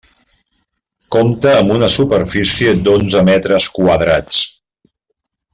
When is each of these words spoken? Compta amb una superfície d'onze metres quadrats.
Compta 1.15 1.51
amb 1.57 1.75
una 1.75 1.91
superfície 1.97 2.73
d'onze 2.89 3.23
metres 3.31 3.71
quadrats. 3.79 4.43